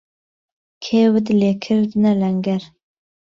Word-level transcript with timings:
کێوت 0.83 1.27
لێکردنه 1.39 2.11
لهنگهر 2.21 2.63